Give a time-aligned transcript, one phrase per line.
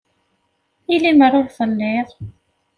[0.93, 2.07] I lemmer ur telliḍ